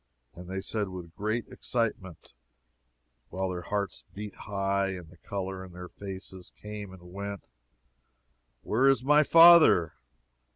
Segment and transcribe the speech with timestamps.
[0.33, 2.33] And they said, with great excitement,
[3.29, 7.43] while their hearts beat high, and the color in their faces came and went,
[8.63, 9.93] Where is my father?